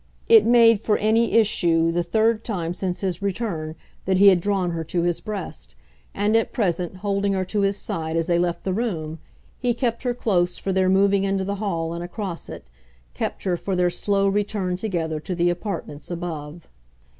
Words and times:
It 0.27 0.47
made, 0.47 0.81
for 0.81 0.97
any 0.97 1.33
issue, 1.33 1.91
the 1.91 2.01
third 2.01 2.43
time 2.43 2.73
since 2.73 3.01
his 3.01 3.21
return 3.21 3.75
that 4.05 4.17
he 4.17 4.29
had 4.29 4.39
drawn 4.39 4.71
her 4.71 4.83
to 4.85 5.03
his 5.03 5.21
breast; 5.21 5.75
and 6.11 6.35
at 6.35 6.51
present, 6.53 6.97
holding 7.05 7.33
her 7.33 7.45
to 7.45 7.61
his 7.61 7.77
side 7.77 8.17
as 8.17 8.25
they 8.25 8.39
left 8.39 8.63
the 8.63 8.73
room, 8.73 9.19
he 9.59 9.75
kept 9.75 10.01
her 10.01 10.15
close 10.15 10.57
for 10.57 10.73
their 10.73 10.89
moving 10.89 11.23
into 11.23 11.45
the 11.45 11.57
hall 11.61 11.93
and 11.93 12.03
across 12.03 12.49
it, 12.49 12.67
kept 13.13 13.43
her 13.43 13.55
for 13.57 13.75
their 13.75 13.91
slow 13.91 14.27
return 14.27 14.75
together 14.75 15.19
to 15.19 15.35
the 15.35 15.51
apartments 15.51 16.09
above. 16.09 16.67